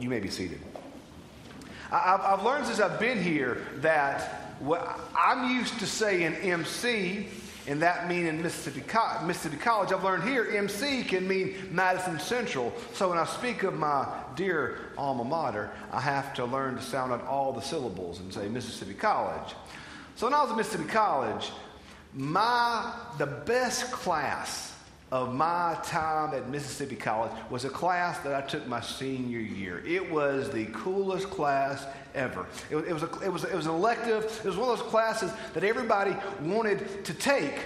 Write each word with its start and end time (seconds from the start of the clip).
You 0.00 0.08
may 0.08 0.20
be 0.20 0.28
seated. 0.28 0.60
I've, 1.90 2.20
I've 2.20 2.42
learned 2.42 2.66
since 2.66 2.80
I've 2.80 2.98
been 2.98 3.22
here 3.22 3.62
that 3.76 4.56
what 4.58 5.00
I'm 5.16 5.56
used 5.56 5.78
to 5.80 5.86
saying 5.86 6.34
MC, 6.36 7.28
and 7.66 7.80
that 7.82 8.08
meaning 8.08 8.42
Mississippi, 8.42 8.82
Co- 8.82 9.22
Mississippi 9.24 9.56
College. 9.56 9.92
I've 9.92 10.04
learned 10.04 10.24
here 10.24 10.44
MC 10.44 11.02
can 11.02 11.26
mean 11.26 11.54
Madison 11.70 12.18
Central. 12.18 12.72
So 12.92 13.08
when 13.08 13.18
I 13.18 13.24
speak 13.24 13.62
of 13.62 13.74
my 13.74 14.06
dear 14.36 14.80
alma 14.98 15.24
mater, 15.24 15.70
I 15.90 16.00
have 16.00 16.34
to 16.34 16.44
learn 16.44 16.76
to 16.76 16.82
sound 16.82 17.12
out 17.12 17.26
all 17.26 17.52
the 17.52 17.62
syllables 17.62 18.20
and 18.20 18.32
say 18.32 18.48
Mississippi 18.48 18.94
College. 18.94 19.54
So 20.16 20.26
when 20.26 20.34
I 20.34 20.42
was 20.42 20.50
at 20.50 20.56
Mississippi 20.56 20.88
College, 20.90 21.50
my 22.12 22.92
the 23.18 23.26
best 23.26 23.90
class 23.92 24.73
of 25.14 25.32
my 25.32 25.78
time 25.84 26.34
at 26.34 26.48
Mississippi 26.48 26.96
College 26.96 27.30
was 27.48 27.64
a 27.64 27.68
class 27.68 28.18
that 28.18 28.34
I 28.34 28.40
took 28.40 28.66
my 28.66 28.80
senior 28.80 29.38
year. 29.38 29.80
It 29.86 30.10
was 30.10 30.50
the 30.50 30.64
coolest 30.66 31.30
class 31.30 31.86
ever. 32.16 32.44
It, 32.68 32.78
it, 32.78 32.92
was, 32.92 33.04
a, 33.04 33.20
it, 33.20 33.32
was, 33.32 33.44
it 33.44 33.54
was 33.54 33.66
an 33.66 33.74
elective, 33.74 34.24
it 34.24 34.44
was 34.44 34.56
one 34.56 34.68
of 34.68 34.76
those 34.76 34.88
classes 34.88 35.30
that 35.52 35.62
everybody 35.62 36.16
wanted 36.42 37.04
to 37.04 37.14
take 37.14 37.60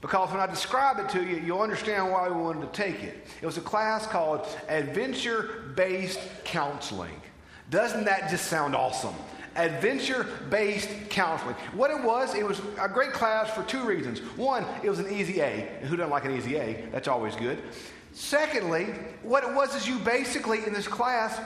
because 0.00 0.30
when 0.30 0.40
I 0.40 0.46
describe 0.46 0.98
it 0.98 1.10
to 1.10 1.22
you, 1.22 1.36
you'll 1.36 1.60
understand 1.60 2.10
why 2.10 2.26
we 2.26 2.40
wanted 2.40 2.72
to 2.72 2.72
take 2.72 3.02
it. 3.02 3.26
It 3.42 3.44
was 3.44 3.58
a 3.58 3.60
class 3.60 4.06
called 4.06 4.46
Adventure 4.70 5.70
Based 5.76 6.20
Counseling. 6.44 7.20
Doesn't 7.68 8.06
that 8.06 8.30
just 8.30 8.46
sound 8.46 8.74
awesome? 8.74 9.14
Adventure 9.58 10.26
based 10.48 10.88
counseling. 11.10 11.54
What 11.74 11.90
it 11.90 12.02
was, 12.02 12.34
it 12.34 12.46
was 12.46 12.60
a 12.80 12.88
great 12.88 13.12
class 13.12 13.50
for 13.50 13.62
two 13.64 13.84
reasons. 13.84 14.20
One, 14.36 14.64
it 14.82 14.88
was 14.88 14.98
an 14.98 15.12
easy 15.12 15.40
A. 15.40 15.68
Who 15.82 15.96
doesn't 15.96 16.10
like 16.10 16.24
an 16.24 16.36
easy 16.36 16.56
A? 16.56 16.86
That's 16.92 17.08
always 17.08 17.34
good. 17.34 17.62
Secondly, 18.12 18.86
what 19.22 19.44
it 19.44 19.54
was 19.54 19.74
is 19.76 19.86
you 19.86 19.98
basically, 19.98 20.64
in 20.64 20.72
this 20.72 20.88
class, 20.88 21.38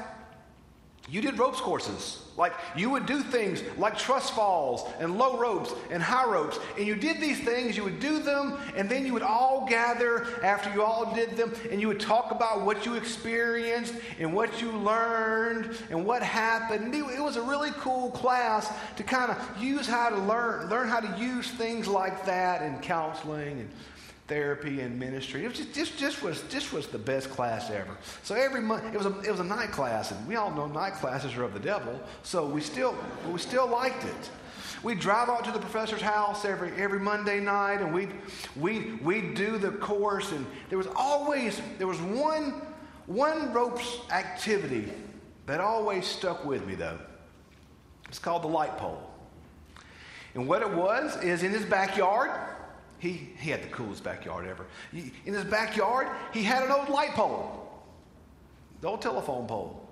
you 1.11 1.21
did 1.21 1.39
ropes 1.39 1.61
courses. 1.61 2.19
Like 2.37 2.55
you 2.75 2.89
would 2.91 3.05
do 3.05 3.23
things 3.23 3.63
like 3.77 3.99
trust 3.99 4.35
falls 4.35 4.89
and 4.99 5.19
low 5.19 5.37
ropes 5.37 5.75
and 5.91 6.03
high 6.03 6.25
ropes. 6.25 6.59
And 6.79 6.87
you 6.87 6.95
did 6.95 7.21
these 7.21 7.41
things, 7.41 7.77
you 7.77 7.85
would 7.85 8.01
do 8.01 8.21
them, 8.21 8.59
and 8.75 8.89
then 8.89 9.05
you 9.05 9.13
would 9.13 9.23
all 9.23 9.67
gather 9.69 10.43
after 10.43 10.73
you 10.73 10.83
all 10.83 11.15
did 11.15 11.37
them, 11.37 11.53
and 11.71 11.81
you 11.81 11.89
would 11.89 12.01
talk 12.01 12.31
about 12.31 12.63
what 12.63 12.87
you 12.87 12.95
experienced 12.95 13.95
and 14.19 14.33
what 14.33 14.63
you 14.63 14.73
learned 14.73 15.77
and 15.91 16.07
what 16.07 16.23
happened. 16.23 16.95
It 16.95 17.23
was 17.23 17.37
a 17.37 17.43
really 17.43 17.73
cool 17.73 18.11
class 18.13 18.73
to 18.97 19.03
kind 19.03 19.31
of 19.31 19.63
use 19.63 19.87
how 19.87 20.09
to 20.09 20.17
learn, 20.17 20.71
learn 20.71 20.89
how 20.89 21.01
to 21.01 21.21
use 21.21 21.51
things 21.51 21.87
like 21.87 22.25
that 22.25 22.63
in 22.63 22.79
counseling 22.79 23.61
and 23.61 23.71
therapy 24.29 24.81
and 24.81 24.99
ministry. 24.99 25.45
It 25.45 25.49
was 25.49 25.59
just, 25.59 25.75
just, 25.75 25.99
just, 25.99 26.23
was, 26.23 26.43
just 26.49 26.73
was 26.73 26.87
the 26.87 26.99
best 26.99 27.31
class 27.31 27.71
ever. 27.71 27.97
So 28.23 28.35
every 28.35 28.61
month, 28.61 28.85
it 28.95 28.97
was, 28.97 29.07
a, 29.07 29.21
it 29.21 29.31
was 29.31 29.41
a 29.41 29.45
night 29.45 29.73
class, 29.73 30.11
and 30.11 30.27
we 30.27 30.37
all 30.37 30.51
know 30.51 30.67
night 30.67 30.95
classes 30.95 31.35
are 31.37 31.43
of 31.43 31.55
the 31.55 31.61
devil, 31.61 32.01
so 32.23 32.47
we 32.47 32.61
still, 32.61 32.97
we 33.31 33.39
still 33.39 33.67
liked 33.67 34.05
it. 34.05 34.31
We'd 34.83 35.01
drive 35.01 35.29
out 35.29 35.45
to 35.45 35.53
the 35.53 35.59
professor's 35.59 36.01
house 36.01 36.45
every, 36.45 36.73
every 36.73 36.99
Monday 36.99 37.41
night, 37.41 37.81
and 37.81 37.95
we'd, 37.95 38.11
we'd, 38.57 39.05
we'd 39.05 39.35
do 39.35 39.59
the 39.59 39.71
course, 39.71 40.33
and 40.33 40.45
there 40.69 40.79
was 40.79 40.89
always, 40.97 41.61
there 41.79 41.87
was 41.87 42.01
one, 42.01 42.63
one 43.07 43.53
ropes 43.53 43.99
activity 44.11 44.93
that 45.47 45.61
always 45.61 46.07
stuck 46.07 46.45
with 46.45 46.67
me, 46.67 46.75
though. 46.75 46.99
It's 48.09 48.19
called 48.19 48.43
the 48.43 48.49
light 48.49 48.77
pole. 48.77 49.09
And 50.35 50.49
what 50.49 50.63
it 50.63 50.71
was 50.71 51.17
is 51.23 51.43
in 51.43 51.51
his 51.53 51.65
backyard, 51.65 52.31
he, 53.03 53.31
he 53.37 53.51
had 53.51 53.65
the 53.65 53.69
coolest 53.69 54.05
backyard 54.05 54.47
ever. 54.47 54.65
in 54.93 55.35
his 55.35 55.43
backyard, 55.47 56.07
he 56.33 56.45
had 56.45 56.63
an 56.63 56.71
old 56.71 56.89
light 56.89 57.11
pole, 57.11 57.83
the 58.81 58.87
old 58.87 59.03
telephone 59.03 59.49
pole. 59.49 59.89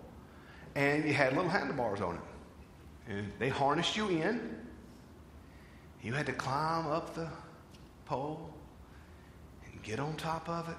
And 0.77 1.05
you 1.05 1.13
had 1.13 1.33
little 1.33 1.51
handlebars 1.51 2.01
on 2.01 2.15
it. 2.15 2.21
And 3.09 3.33
they 3.41 3.49
harnessed 3.49 3.97
you 3.97 4.09
in. 4.11 4.57
You 6.05 6.13
had 6.13 6.25
to 6.27 6.33
climb 6.33 6.87
up 6.87 7.17
the 7.17 7.29
pole 8.05 8.55
and 9.65 9.83
get 9.83 9.99
on 9.99 10.15
top 10.15 10.49
of 10.49 10.69
it 10.69 10.77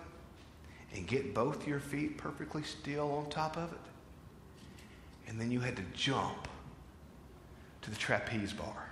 and 0.95 1.05
get 1.05 1.33
both 1.33 1.67
your 1.67 1.81
feet 1.81 2.17
perfectly 2.17 2.63
still 2.63 3.11
on 3.11 3.29
top 3.29 3.57
of 3.57 3.73
it. 3.73 3.79
And 5.27 5.37
then 5.37 5.51
you 5.51 5.59
had 5.59 5.75
to 5.75 5.83
jump 5.93 6.47
to 7.81 7.89
the 7.89 7.97
trapeze 7.97 8.53
bar. 8.53 8.90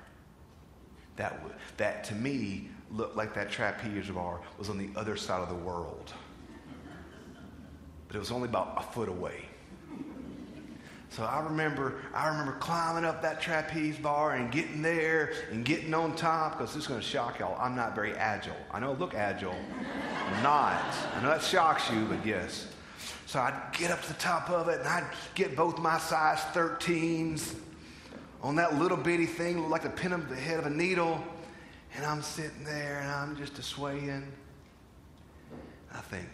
That, 1.20 1.38
that 1.76 2.06
to 2.06 2.16
me 2.16 2.70
looked 2.92 3.18
like 3.18 3.34
that 3.36 3.52
trapeze 3.52 4.10
bar 4.10 4.40
was 4.58 4.70
on 4.70 4.78
the 4.78 4.90
other 4.96 5.18
side 5.18 5.42
of 5.42 5.50
the 5.50 5.56
world. 5.56 6.14
But 8.08 8.16
it 8.16 8.20
was 8.20 8.32
only 8.32 8.48
about 8.48 8.76
a 8.78 8.82
foot 8.94 9.10
away. 9.10 9.44
So 11.10 11.24
I 11.26 11.42
remember, 11.42 11.96
I 12.14 12.30
remember 12.30 12.54
climbing 12.60 13.04
up 13.04 13.22
that 13.22 13.42
trapeze 13.42 13.98
bar 13.98 14.36
and 14.36 14.50
getting 14.50 14.82
there 14.82 15.34
and 15.52 15.66
getting 15.66 15.94
on 15.94 16.16
top 16.16 16.58
because 16.58 16.74
this 16.74 16.84
is 16.84 16.88
going 16.88 17.02
to 17.02 17.06
shock 17.06 17.40
y'all. 17.40 17.60
I'm 17.60 17.76
not 17.76 17.96
very 17.96 18.14
agile. 18.14 18.56
I 18.72 18.80
know 18.80 18.92
I 18.92 18.96
look 18.96 19.14
agile. 19.14 19.58
I'm 20.26 20.42
not. 20.42 20.82
I 21.16 21.22
know 21.22 21.32
that 21.32 21.44
shocks 21.44 21.92
you, 21.92 22.06
but 22.06 22.26
yes. 22.26 22.68
So 23.26 23.40
I'd 23.42 23.74
get 23.78 23.92
up 23.92 24.02
to 24.04 24.08
the 24.08 24.20
top 24.20 24.50
of 24.50 24.70
it 24.70 24.80
and 24.80 24.88
I'd 24.88 25.12
get 25.36 25.58
both 25.58 25.80
my 25.80 25.98
size 25.98 26.40
13s 26.54 27.56
on 28.42 28.56
that 28.56 28.78
little 28.78 28.98
bitty 28.98 29.26
thing, 29.26 29.70
like 29.70 29.84
the 29.84 29.90
pin 29.90 30.14
of 30.14 30.30
the 30.30 30.36
head 30.36 30.60
of 30.60 30.66
a 30.66 30.70
needle. 30.70 31.24
And 31.96 32.06
I'm 32.06 32.22
sitting 32.22 32.64
there 32.64 33.00
and 33.02 33.10
I'm 33.10 33.36
just 33.36 33.58
a 33.60 33.64
swaying. 33.64 34.32
I 35.94 36.02
think, 36.02 36.28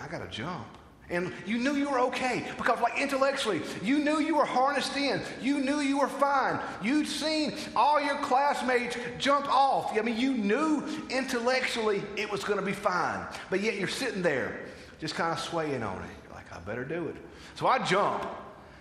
I 0.00 0.08
got 0.08 0.18
to 0.18 0.28
jump. 0.28 0.66
And 1.10 1.32
you 1.46 1.56
knew 1.56 1.74
you 1.74 1.88
were 1.88 2.00
okay 2.00 2.44
because, 2.58 2.80
like, 2.80 3.00
intellectually, 3.00 3.62
you 3.82 3.98
knew 3.98 4.18
you 4.20 4.36
were 4.36 4.44
harnessed 4.44 4.94
in. 4.94 5.22
You 5.40 5.58
knew 5.58 5.80
you 5.80 5.98
were 5.98 6.08
fine. 6.08 6.60
You'd 6.82 7.06
seen 7.06 7.54
all 7.74 7.98
your 7.98 8.16
classmates 8.18 8.96
jump 9.18 9.48
off. 9.48 9.96
I 9.96 10.02
mean, 10.02 10.18
you 10.18 10.32
knew 10.32 10.84
intellectually 11.08 12.02
it 12.16 12.30
was 12.30 12.44
going 12.44 12.58
to 12.58 12.64
be 12.64 12.72
fine. 12.72 13.26
But 13.48 13.60
yet 13.60 13.76
you're 13.76 13.88
sitting 13.88 14.20
there 14.20 14.60
just 15.00 15.14
kind 15.14 15.32
of 15.32 15.40
swaying 15.40 15.82
on 15.82 15.96
it. 16.02 16.10
You're 16.24 16.34
like, 16.34 16.52
I 16.52 16.58
better 16.60 16.84
do 16.84 17.08
it. 17.08 17.16
So 17.54 17.66
I 17.66 17.78
jump. 17.78 18.26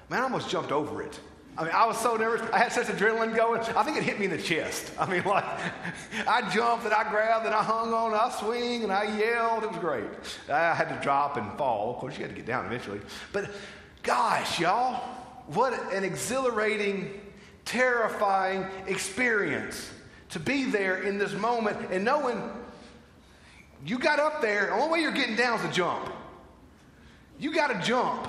Man, 0.09 0.19
I 0.19 0.23
almost 0.23 0.49
jumped 0.49 0.73
over 0.73 1.01
it. 1.01 1.17
I 1.57 1.63
mean, 1.63 1.71
I 1.73 1.87
was 1.87 1.97
so 1.97 2.15
nervous. 2.15 2.47
I 2.53 2.59
had 2.59 2.71
such 2.71 2.85
adrenaline 2.85 3.35
going. 3.35 3.61
I 3.75 3.81
think 3.81 3.97
it 3.97 4.03
hit 4.03 4.19
me 4.19 4.25
in 4.25 4.31
the 4.31 4.41
chest. 4.41 4.91
I 4.99 5.09
mean, 5.09 5.23
like, 5.25 5.43
I 6.27 6.47
jumped 6.51 6.85
and 6.85 6.93
I 6.93 7.09
grabbed 7.09 7.45
and 7.45 7.55
I 7.55 7.63
hung 7.63 7.93
on 7.93 8.13
I 8.13 8.29
swing 8.39 8.83
and 8.83 8.91
I 8.91 9.17
yelled. 9.17 9.63
It 9.63 9.71
was 9.71 9.79
great. 9.79 10.05
I 10.49 10.75
had 10.75 10.89
to 10.89 10.99
drop 11.01 11.35
and 11.37 11.51
fall. 11.57 11.95
Of 11.95 11.97
course, 11.97 12.15
you 12.15 12.21
had 12.21 12.29
to 12.29 12.35
get 12.35 12.45
down 12.45 12.65
eventually. 12.67 13.01
But 13.33 13.49
gosh, 14.03 14.59
y'all, 14.59 15.01
what 15.47 15.73
an 15.93 16.03
exhilarating, 16.03 17.21
terrifying 17.65 18.67
experience 18.85 19.89
to 20.29 20.39
be 20.39 20.65
there 20.65 21.01
in 21.03 21.17
this 21.17 21.33
moment 21.33 21.91
and 21.91 22.05
knowing 22.05 22.39
you 23.83 23.97
got 23.97 24.19
up 24.19 24.41
there. 24.41 24.67
The 24.67 24.73
only 24.73 24.89
way 24.89 24.99
you're 25.01 25.11
getting 25.11 25.35
down 25.35 25.59
is 25.59 25.65
to 25.65 25.71
jump. 25.71 26.11
You 27.39 27.53
got 27.53 27.67
to 27.67 27.87
jump. 27.87 28.27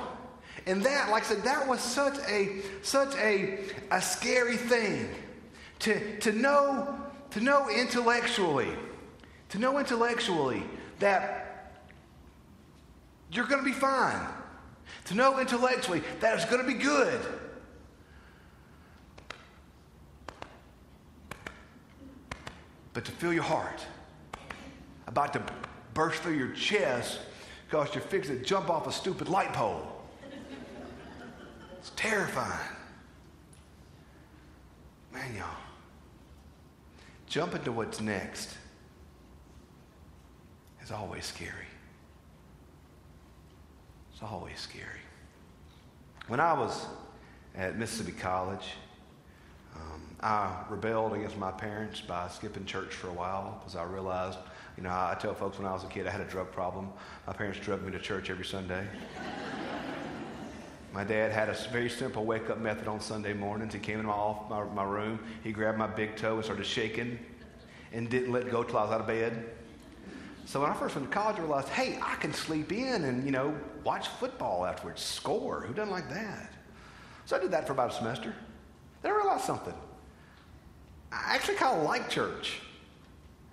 And 0.69 0.83
that, 0.83 1.11
like 1.11 1.25
I 1.25 1.27
said, 1.27 1.45
that 1.45 1.67
was 1.67 1.81
such 1.81 2.19
a 2.29 2.61
such 2.83 3.17
a, 3.17 3.59
a 3.91 4.03
scary 4.03 4.59
thing 4.59 5.09
to, 5.79 6.19
to 6.19 6.31
know 6.31 6.95
to 7.31 7.41
know 7.41 7.71
intellectually, 7.71 8.69
to 9.49 9.59
know 9.59 9.79
intellectually 9.79 10.63
that 10.99 11.75
you're 13.33 13.47
going 13.47 13.65
to 13.65 13.65
be 13.65 13.73
fine. 13.73 14.27
To 15.07 15.15
know 15.15 15.41
intellectually 15.41 16.03
that 16.21 16.35
it's 16.35 16.45
going 16.45 16.61
to 16.61 16.67
be 16.67 16.79
good. 16.79 17.19
But 22.93 23.07
to 23.07 23.13
feel 23.13 23.33
your 23.33 23.43
heart 23.43 23.87
about 25.07 25.33
to 25.33 25.43
burst 25.95 26.23
through 26.23 26.37
your 26.37 26.53
chest 26.53 27.21
because 27.67 27.95
you're 27.95 28.05
fixing 28.05 28.39
to 28.39 28.45
jump 28.45 28.69
off 28.69 28.87
a 28.87 28.93
stupid 28.93 29.31
light 29.31 29.55
pole. 29.55 29.98
It's 31.79 31.93
terrifying. 31.95 32.69
Man, 35.13 35.37
y'all. 35.37 35.47
Jump 37.27 37.55
into 37.55 37.71
what's 37.71 38.01
next 38.01 38.57
is 40.83 40.91
always 40.91 41.25
scary. 41.25 41.53
It's 44.13 44.23
always 44.23 44.59
scary. 44.59 45.03
When 46.27 46.41
I 46.41 46.53
was 46.53 46.87
at 47.55 47.79
Mississippi 47.79 48.13
College, 48.13 48.71
um, 49.77 50.03
I 50.21 50.65
rebelled 50.69 51.13
against 51.13 51.39
my 51.39 51.53
parents 51.53 52.01
by 52.01 52.29
skipping 52.29 52.65
church 52.65 52.93
for 52.93 53.09
a 53.09 53.13
while 53.13 53.59
because 53.61 53.77
I 53.77 53.85
realized, 53.85 54.39
you 54.77 54.83
know, 54.83 54.91
I 54.91 55.17
tell 55.21 55.35
folks 55.35 55.59
when 55.59 55.67
I 55.67 55.73
was 55.73 55.85
a 55.85 55.89
kid 55.89 56.09
I 56.09 56.11
had 56.11 56.23
a 56.23 56.29
drug 56.29 56.51
problem. 56.51 56.89
My 57.27 57.35
parents 57.35 57.61
drug 57.61 57.85
me 57.85 57.93
to 57.93 58.01
church 58.01 58.31
every 58.31 58.45
Sunday. 58.45 58.85
My 60.93 61.05
dad 61.05 61.33
had 61.33 61.49
a 61.49 61.55
very 61.71 61.91
simple 61.91 62.25
wake 62.25 62.51
up 62.51 62.59
method 62.59 62.89
on 62.89 63.01
Sunday 63.01 63.35
mornings. 63.35 63.75
He 63.75 63.81
came 63.81 64.01
in 64.01 64.07
my, 64.07 64.35
my, 64.49 64.65
my 64.65 64.85
room, 64.85 65.21
he 65.45 65.53
grabbed 65.53 65.79
my 65.79 65.87
big 65.87 66.17
toe 66.17 66.37
and 66.37 66.45
started 66.45 66.65
shaking 66.65 67.19
and 67.93 68.09
didn't 68.09 68.33
let 68.33 68.51
go 68.51 68.63
till 68.63 68.79
I 68.79 68.85
was 68.85 68.93
out 68.93 69.01
of 69.01 69.07
bed. 69.07 69.51
So 70.47 70.63
when 70.63 70.71
I 70.71 70.75
first 70.75 70.95
went 70.95 71.11
to 71.11 71.15
college, 71.15 71.37
I 71.37 71.41
realized, 71.41 71.69
hey, 71.69 71.99
I 72.03 72.15
can 72.15 72.33
sleep 72.33 72.73
in 72.73 73.05
and, 73.05 73.25
you 73.25 73.31
know, 73.31 73.55
watch 73.85 74.09
football 74.09 74.65
afterwards, 74.65 75.03
score. 75.03 75.61
Who 75.61 75.75
doesn't 75.75 75.93
like 75.93 76.09
that? 76.09 76.53
So 77.27 77.37
I 77.37 77.41
did 77.41 77.51
that 77.51 77.67
for 77.67 77.75
about 77.75 77.93
a 77.93 77.95
semester. 77.95 78.35
Then 79.03 79.13
I 79.13 79.17
realized 79.17 79.45
something. 79.45 79.75
I 81.13 81.35
actually 81.35 81.57
kind 81.57 81.77
of 81.77 81.85
like 81.85 82.09
church. 82.09 82.61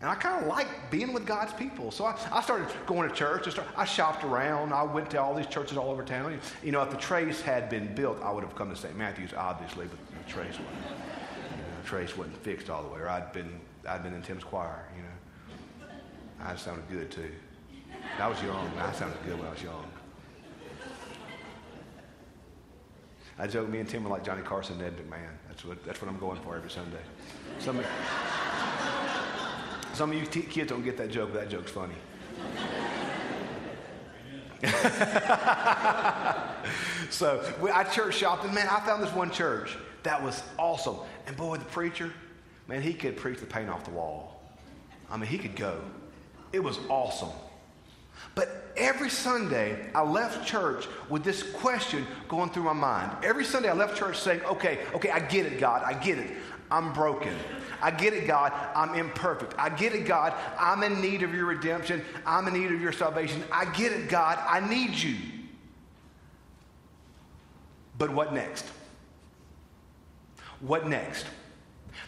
And 0.06 0.12
I 0.12 0.16
kind 0.18 0.40
of 0.40 0.48
like 0.48 0.68
being 0.92 1.14
with 1.14 1.26
God's 1.26 1.52
people. 1.54 1.90
So 1.90 2.06
I, 2.06 2.16
I 2.32 2.40
started 2.40 2.68
going 2.86 3.10
to 3.10 3.16
church. 3.16 3.48
I, 3.48 3.50
started, 3.50 3.74
I, 3.76 3.86
shopped 3.86 4.24
around. 4.24 4.72
I 4.72 4.84
went 4.84 5.10
to 5.10 5.18
all 5.20 5.34
these 5.34 5.48
churches 5.48 5.80
all 5.80 5.90
over 5.90 6.04
town. 6.04 6.40
You 6.64 6.72
know, 6.72 6.84
if 6.84 6.92
the 6.92 6.98
Trace 6.98 7.42
had 7.42 7.72
been 7.72 7.92
built, 7.96 8.22
I 8.22 8.30
would 8.30 8.44
have 8.44 8.54
come 8.54 8.70
to 8.70 8.76
St. 8.76 8.96
Matthew's, 8.96 9.34
obviously, 9.34 9.88
but 9.88 9.98
the 10.28 10.32
Trace 10.32 10.60
wasn't. 10.60 10.68
You 10.70 11.58
know, 11.58 11.82
the 11.82 11.88
Trace 11.88 12.16
wasn't 12.16 12.38
fixed 12.44 12.70
all 12.70 12.84
the 12.84 12.90
way. 12.90 13.00
Or 13.00 13.10
I'd 13.10 13.34
been, 13.34 13.50
I'd 13.90 14.04
been 14.04 14.14
in 14.14 14.22
Tim's 14.22 14.44
choir, 14.44 14.86
you 14.96 15.02
know. 15.02 15.90
I 16.40 16.56
sounded 16.56 16.88
good, 16.88 17.10
too. 17.10 17.32
I 18.20 18.28
was 18.28 18.40
young. 18.44 18.72
I 18.78 18.92
sounded 18.92 19.18
good 19.26 19.40
when 19.40 19.48
I 19.48 19.52
was 19.54 19.64
young. 19.64 19.88
I 23.40 23.48
joke, 23.48 23.70
me 23.70 23.80
and 23.80 23.90
Tim 23.90 24.04
were 24.04 24.12
like 24.12 24.24
Johnny 24.24 24.44
Carson 24.44 24.80
and 24.80 24.84
Ed 24.84 24.98
McMahon. 24.98 25.32
That's 25.48 25.66
what, 25.66 25.84
that's 25.84 26.00
what 26.00 26.12
I'm 26.12 26.20
going 26.20 26.40
for 26.42 26.56
every 26.56 26.70
Sunday. 26.70 27.02
Some 27.58 27.80
of, 27.80 27.86
some 29.96 30.12
of 30.12 30.18
you 30.18 30.26
t- 30.26 30.42
kids 30.42 30.70
don't 30.70 30.84
get 30.84 30.98
that 30.98 31.12
joke, 31.12 31.32
but 31.34 31.42
that 31.42 31.50
joke's 31.50 31.72
funny. 31.72 31.96
so 37.10 37.44
we, 37.62 37.70
I 37.70 37.84
church 37.84 38.16
shopped, 38.16 38.46
and 38.46 38.54
man, 38.54 38.68
I 38.68 38.80
found 38.82 39.04
this 39.04 39.14
one 39.14 39.32
church 39.32 39.78
that 40.04 40.22
was 40.22 40.42
awesome. 40.58 40.98
And 41.28 41.36
boy, 41.36 41.58
the 41.58 41.66
preacher, 41.66 42.12
man, 42.68 42.82
he 42.82 42.94
could 42.94 43.18
preach 43.18 43.40
the 43.40 43.46
paint 43.46 43.70
off 43.70 43.84
the 43.84 43.92
wall. 43.92 44.42
I 45.10 45.18
mean, 45.18 45.30
he 45.30 45.38
could 45.38 45.56
go. 45.56 45.82
It 46.52 46.64
was 46.64 46.80
awesome. 46.90 47.30
But 48.34 48.72
every 48.76 49.10
Sunday, 49.10 49.90
I 49.94 50.04
left 50.04 50.48
church 50.48 50.88
with 51.10 51.24
this 51.24 51.44
question 51.54 52.06
going 52.28 52.50
through 52.50 52.64
my 52.64 52.74
mind. 52.74 53.16
Every 53.24 53.46
Sunday, 53.46 53.70
I 53.70 53.74
left 53.74 53.98
church 53.98 54.20
saying, 54.20 54.42
okay, 54.42 54.80
okay, 54.94 55.10
I 55.10 55.20
get 55.20 55.46
it, 55.46 55.60
God, 55.60 55.84
I 55.84 55.94
get 55.94 56.18
it. 56.18 56.32
I'm 56.72 56.94
broken. 56.94 57.34
I 57.82 57.92
get 57.92 58.14
it, 58.14 58.26
God, 58.26 58.52
I'm 58.76 58.96
imperfect. 58.96 59.54
I 59.58 59.70
get 59.70 59.94
it, 59.94 60.06
God, 60.06 60.34
I'm 60.60 60.84
in 60.84 61.02
need 61.02 61.24
of 61.24 61.34
your 61.34 61.46
redemption. 61.46 62.04
I'm 62.26 62.48
in 62.48 62.54
need 62.54 62.72
of 62.72 62.82
your 62.82 62.92
salvation. 62.92 63.44
I 63.52 63.66
get 63.66 63.92
it, 63.92 64.10
God, 64.10 64.40
I 64.48 64.68
need 64.68 64.96
you. 64.96 65.16
But 67.98 68.10
what 68.10 68.34
next? 68.34 68.66
What 70.60 70.88
next? 70.88 71.26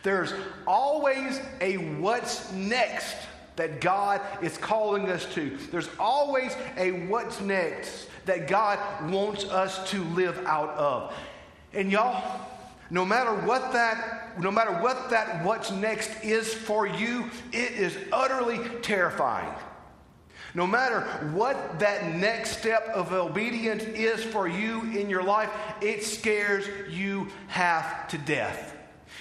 There's 0.04 0.34
always 0.66 1.40
a 1.62 1.78
what's 1.78 2.52
next 2.52 3.16
that 3.58 3.82
God 3.82 4.22
is 4.42 4.58
calling 4.58 5.10
us 5.10 5.26
to. 5.34 5.58
There's 5.72 5.90
always 6.00 6.56
a 6.78 6.92
what's 7.08 7.42
next 7.42 8.08
that 8.26 8.48
God 8.48 8.80
wants 9.12 9.44
us 9.46 9.90
to 9.92 10.04
live 10.04 10.38
out 10.46 10.70
of. 10.70 11.14
And 11.74 11.92
y'all, 11.92 12.42
no 12.90 13.04
matter 13.04 13.34
what 13.46 13.74
that 13.74 14.40
no 14.40 14.52
matter 14.52 14.72
what 14.72 15.10
that 15.10 15.44
what's 15.44 15.72
next 15.72 16.12
is 16.24 16.54
for 16.54 16.86
you, 16.86 17.30
it 17.52 17.72
is 17.72 17.98
utterly 18.12 18.60
terrifying. 18.82 19.52
No 20.54 20.68
matter 20.68 21.02
what 21.34 21.80
that 21.80 22.16
next 22.16 22.58
step 22.60 22.88
of 22.90 23.12
obedience 23.12 23.84
is 23.84 24.24
for 24.24 24.48
you 24.48 24.82
in 24.84 25.10
your 25.10 25.24
life, 25.24 25.50
it 25.82 26.04
scares 26.04 26.68
you 26.90 27.28
half 27.48 28.08
to 28.10 28.18
death. 28.20 28.77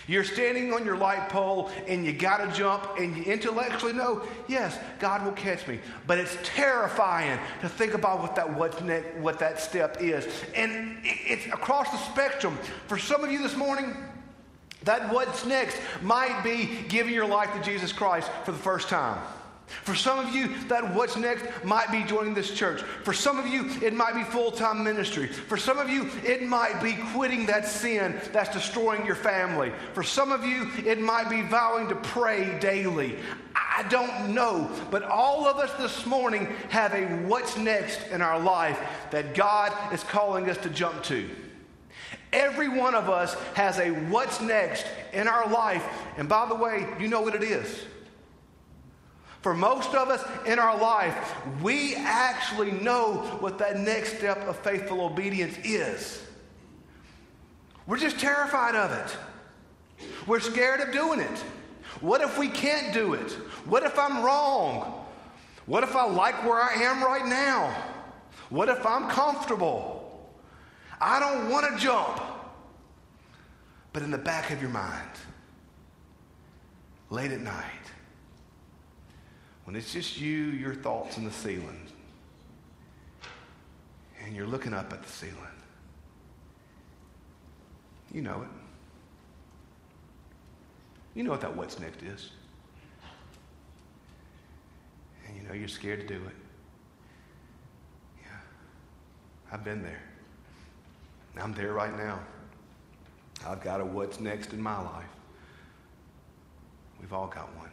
You're 0.07 0.25
standing 0.25 0.73
on 0.73 0.85
your 0.85 0.97
light 0.97 1.29
pole 1.29 1.71
and 1.87 2.05
you 2.05 2.13
got 2.13 2.39
to 2.39 2.57
jump 2.57 2.99
and 2.99 3.17
you 3.17 3.25
intellectually 3.25 3.93
know, 3.93 4.23
yes, 4.49 4.79
God 4.99 5.25
will 5.25 5.33
catch 5.33 5.67
me. 5.67 5.81
But 6.07 6.19
it's 6.19 6.37
terrifying 6.43 7.39
to 7.61 7.69
think 7.69 7.95
about 7.95 8.21
what 8.21 8.37
that, 8.37 8.57
what, 8.57 8.85
ne- 8.85 9.03
what 9.19 9.39
that 9.39 9.61
step 9.61 9.99
is. 10.01 10.27
And 10.55 10.99
it's 11.03 11.47
across 11.47 11.91
the 11.91 11.99
spectrum. 11.99 12.59
For 12.87 12.99
some 12.99 13.25
of 13.25 13.33
you 13.33 13.43
this 13.43 13.57
morning, 13.57 13.97
that 14.85 15.13
what's 15.13 15.45
next 15.45 15.79
might 16.01 16.43
be 16.43 16.79
giving 16.89 17.13
your 17.13 17.27
life 17.27 17.53
to 17.55 17.63
Jesus 17.63 17.93
Christ 17.93 18.31
for 18.45 18.53
the 18.53 18.59
first 18.59 18.89
time. 18.89 19.21
For 19.67 19.95
some 19.95 20.19
of 20.19 20.35
you, 20.35 20.49
that 20.69 20.95
what's 20.95 21.17
next 21.17 21.45
might 21.65 21.91
be 21.91 22.05
joining 22.05 22.35
this 22.35 22.53
church. 22.53 22.83
For 22.83 23.13
some 23.13 23.39
of 23.39 23.47
you, 23.47 23.71
it 23.83 23.95
might 23.95 24.15
be 24.15 24.23
full 24.23 24.51
time 24.51 24.85
ministry. 24.85 25.27
For 25.27 25.57
some 25.57 25.79
of 25.79 25.89
you, 25.89 26.09
it 26.25 26.43
might 26.43 26.81
be 26.83 26.95
quitting 27.13 27.47
that 27.47 27.67
sin 27.67 28.21
that's 28.33 28.53
destroying 28.53 29.05
your 29.05 29.17
family. 29.17 29.73
For 29.93 30.03
some 30.03 30.31
of 30.31 30.45
you, 30.45 30.71
it 30.85 31.01
might 31.01 31.29
be 31.29 31.43
vowing 31.43 31.89
to 31.89 31.97
pray 31.97 32.59
daily. 32.61 33.19
I 33.55 33.85
don't 33.89 34.35
know, 34.35 34.71
but 34.91 35.03
all 35.03 35.47
of 35.47 35.59
us 35.59 35.73
this 35.75 36.07
morning 36.07 36.47
have 36.71 36.95
a 36.95 37.07
what's 37.27 37.57
next 37.57 38.07
in 38.09 38.23
our 38.23 38.39
life 38.39 38.79
that 39.11 39.35
God 39.35 39.73
is 39.93 40.03
calling 40.05 40.49
us 40.49 40.59
to 40.59 40.71
jump 40.71 41.03
to. 41.05 41.29
Every 42.33 42.69
one 42.69 42.95
of 42.95 43.09
us 43.09 43.35
has 43.55 43.79
a 43.79 43.91
what's 43.91 44.41
next 44.41 44.87
in 45.13 45.27
our 45.29 45.49
life. 45.49 45.85
And 46.17 46.29
by 46.29 46.47
the 46.47 46.55
way, 46.55 46.87
you 47.01 47.09
know 47.09 47.21
what 47.21 47.35
it 47.35 47.43
is. 47.43 47.85
For 49.47 49.55
most 49.55 49.95
of 49.95 50.09
us 50.09 50.25
in 50.45 50.59
our 50.59 50.77
life, 50.77 51.37
we 51.63 51.95
actually 51.95 52.73
know 52.73 53.19
what 53.39 53.59
that 53.59 53.79
next 53.79 54.19
step 54.19 54.39
of 54.39 54.59
faithful 54.59 55.01
obedience 55.01 55.57
is. 55.63 56.21
We're 57.87 57.99
just 57.99 58.19
terrified 58.19 58.75
of 58.75 58.91
it. 58.91 60.05
We're 60.27 60.41
scared 60.41 60.81
of 60.81 60.93
doing 60.93 61.21
it. 61.21 61.39
What 62.01 62.23
if 62.23 62.37
we 62.37 62.49
can't 62.49 62.93
do 62.93 63.15
it? 63.15 63.31
What 63.67 63.85
if 63.85 63.97
I'm 63.97 64.25
wrong? 64.25 65.07
What 65.67 65.85
if 65.85 65.95
I 65.95 66.07
like 66.07 66.45
where 66.45 66.61
I 66.61 66.83
am 66.83 67.05
right 67.05 67.25
now? 67.25 67.73
What 68.51 68.69
if 68.69 68.85
I'm 68.85 69.09
comfortable? 69.09 70.29
I 71.01 71.21
don't 71.21 71.51
want 71.51 71.73
to 71.73 71.79
jump. 71.79 72.21
But 73.93 74.03
in 74.03 74.11
the 74.11 74.19
back 74.19 74.51
of 74.51 74.61
your 74.61 74.73
mind, 74.73 75.09
late 77.11 77.31
at 77.31 77.43
night, 77.43 77.86
when 79.67 79.75
it's 79.75 79.93
just 79.93 80.21
you, 80.21 80.37
your 80.37 80.75
thoughts, 80.75 81.17
and 81.17 81.27
the 81.27 81.33
ceiling, 81.33 81.89
and 84.25 84.35
you're 84.35 84.47
looking 84.47 84.73
up 84.73 84.93
at 84.93 85.03
the 85.03 85.09
ceiling, 85.09 85.35
you 88.15 88.23
know 88.23 88.43
it. 88.43 88.49
You 91.17 91.25
know 91.25 91.33
what 91.33 91.41
that 91.41 91.57
what's 91.57 91.81
next 91.81 92.03
is. 92.03 92.31
And 95.27 95.37
you 95.37 95.43
know 95.49 95.55
you're 95.55 95.67
scared 95.67 96.01
to 96.01 96.07
do 96.07 96.15
it. 96.15 96.37
Yeah. 98.23 98.39
I've 99.51 99.65
been 99.65 99.83
there. 99.83 100.03
I'm 101.43 101.53
there 101.55 101.73
right 101.73 101.97
now. 101.97 102.21
I've 103.45 103.63
got 103.63 103.81
a 103.81 103.85
what's 103.85 104.21
next 104.21 104.53
in 104.53 104.63
my 104.63 104.81
life. 104.81 105.05
We've 107.01 107.13
all 107.13 107.27
got 107.27 107.55
one. 107.57 107.71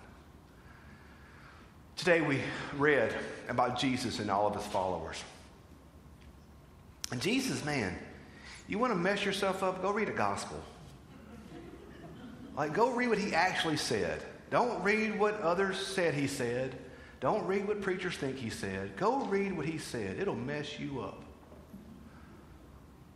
Today 2.03 2.19
we 2.19 2.41
read 2.75 3.15
about 3.48 3.79
Jesus 3.79 4.19
and 4.19 4.29
all 4.29 4.45
of 4.45 4.55
his 4.55 4.65
followers. 4.65 5.24
And 7.13 7.22
Jesus, 7.22 7.63
man, 7.63 7.98
you 8.67 8.77
want 8.77 8.91
to 8.91 9.00
mess 9.00 9.24
yourself 9.24 9.63
up? 9.63 9.81
Go 9.81 9.89
read 9.89 10.10
a 10.10 10.13
gospel. 10.13 10.62
Like, 12.57 12.74
go 12.74 12.91
read 12.91 13.07
what 13.07 13.19
he 13.19 13.33
actually 13.33 13.77
said. 13.77 14.22
Don't 14.51 14.83
read 14.83 15.17
what 15.17 15.39
others 15.39 15.77
said 15.77 16.13
he 16.13 16.27
said. 16.27 16.75
Don't 17.22 17.48
read 17.48 17.69
what 17.69 17.79
preachers 17.79 18.17
think 18.17 18.36
he 18.36 18.50
said. 18.50 18.98
Go 18.98 19.24
read 19.27 19.55
what 19.55 19.65
he 19.65 19.77
said. 19.77 20.19
It'll 20.19 20.36
mess 20.36 20.77
you 20.77 21.00
up. 21.00 21.24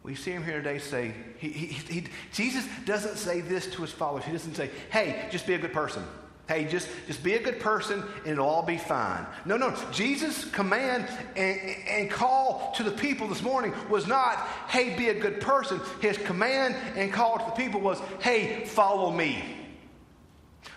We 0.02 0.16
see 0.16 0.32
him 0.32 0.46
here 0.46 0.60
today 0.60 0.80
say, 0.80 1.14
he, 1.40 1.50
he, 1.50 1.94
he, 1.94 2.04
Jesus 2.32 2.66
doesn't 2.86 3.18
say 3.18 3.42
this 3.42 3.68
to 3.72 3.82
his 3.82 3.92
followers. 3.92 4.24
He 4.24 4.32
doesn't 4.32 4.56
say, 4.56 4.70
hey, 4.92 5.28
just 5.30 5.46
be 5.46 5.56
a 5.56 5.58
good 5.58 5.74
person. 5.74 6.06
Hey, 6.48 6.66
just, 6.66 6.88
just 7.08 7.24
be 7.24 7.34
a 7.34 7.42
good 7.42 7.60
person 7.60 8.04
and 8.20 8.34
it'll 8.34 8.48
all 8.48 8.64
be 8.64 8.78
fine. 8.78 9.26
No, 9.46 9.58
no. 9.58 9.76
Jesus' 9.92 10.46
command 10.46 11.08
and, 11.36 11.60
and 11.88 12.10
call 12.10 12.72
to 12.78 12.84
the 12.84 12.92
people 12.92 13.28
this 13.28 13.42
morning 13.42 13.74
was 13.90 14.08
not, 14.08 14.38
hey, 14.70 14.96
be 14.96 15.10
a 15.10 15.20
good 15.20 15.42
person. 15.42 15.82
His 16.02 16.18
command 16.18 16.76
and 16.96 17.12
call 17.12 17.38
to 17.38 17.46
the 17.46 17.52
people 17.52 17.82
was, 17.82 18.00
hey, 18.22 18.64
follow 18.66 19.12
me. 19.12 19.44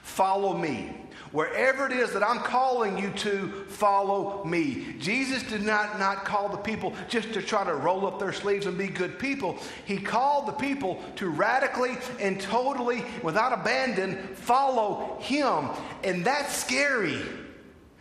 Follow 0.02 0.56
me. 0.56 0.99
Wherever 1.32 1.86
it 1.86 1.92
is 1.92 2.12
that 2.12 2.24
I'm 2.24 2.40
calling 2.40 2.98
you 2.98 3.10
to, 3.10 3.64
follow 3.68 4.44
me. 4.44 4.96
Jesus 4.98 5.44
did 5.44 5.62
not, 5.62 6.00
not 6.00 6.24
call 6.24 6.48
the 6.48 6.56
people 6.56 6.92
just 7.08 7.32
to 7.34 7.42
try 7.42 7.62
to 7.62 7.74
roll 7.74 8.04
up 8.04 8.18
their 8.18 8.32
sleeves 8.32 8.66
and 8.66 8.76
be 8.76 8.88
good 8.88 9.16
people. 9.16 9.56
He 9.84 9.98
called 9.98 10.48
the 10.48 10.52
people 10.52 11.00
to 11.16 11.28
radically 11.28 11.96
and 12.18 12.40
totally, 12.40 13.04
without 13.22 13.52
abandon, 13.52 14.16
follow 14.34 15.18
him. 15.20 15.68
And 16.02 16.24
that's 16.24 16.56
scary 16.56 17.22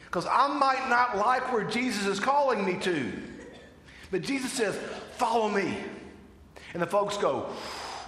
because 0.05 0.25
I 0.25 0.47
might 0.47 0.89
not 0.89 1.17
like 1.17 1.53
where 1.53 1.65
Jesus 1.65 2.07
is 2.07 2.19
calling 2.19 2.65
me 2.65 2.79
to. 2.79 3.11
But 4.09 4.23
Jesus 4.23 4.51
says, 4.51 4.75
follow 5.17 5.49
me. 5.49 5.77
And 6.73 6.81
the 6.81 6.87
folks 6.87 7.15
go, 7.17 7.51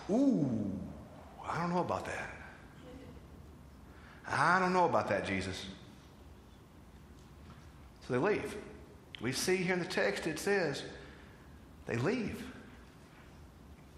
ooh, 0.09 0.79
I 1.47 1.59
don't 1.59 1.71
know 1.71 1.81
about 1.81 2.05
that. 2.05 2.40
I 4.31 4.59
don't 4.59 4.73
know 4.73 4.85
about 4.85 5.09
that, 5.09 5.25
Jesus. 5.25 5.65
So 8.07 8.13
they 8.13 8.19
leave. 8.19 8.55
We 9.21 9.31
see 9.31 9.57
here 9.57 9.73
in 9.73 9.79
the 9.79 9.85
text 9.85 10.25
it 10.27 10.39
says 10.39 10.83
they 11.85 11.95
leave. 11.97 12.43